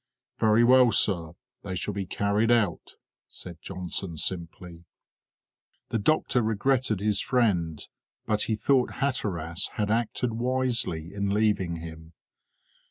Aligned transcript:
"Very 0.39 0.63
well, 0.63 0.91
sir, 0.91 1.33
they 1.61 1.75
shall 1.75 1.93
be 1.93 2.07
carried 2.07 2.49
out," 2.49 2.95
said 3.27 3.59
Johnson 3.61 4.17
simply. 4.17 4.85
The 5.89 5.99
doctor 5.99 6.41
regretted 6.41 7.01
his 7.01 7.21
friend, 7.21 7.87
but 8.25 8.41
he 8.49 8.55
thought 8.55 8.93
Hatteras 8.93 9.67
had 9.73 9.91
acted 9.91 10.33
wisely 10.33 11.13
in 11.13 11.29
leaving 11.29 11.75
him. 11.81 12.13